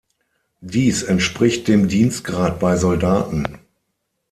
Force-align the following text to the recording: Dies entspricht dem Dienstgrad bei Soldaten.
Dies 0.61 1.03
entspricht 1.03 1.67
dem 1.67 1.87
Dienstgrad 1.87 2.59
bei 2.59 2.75
Soldaten. 2.75 3.59